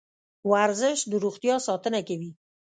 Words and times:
ورزش 0.51 0.99
د 1.11 1.13
روغتیا 1.23 1.55
ساتنه 1.67 1.99
کوي. 2.07 2.31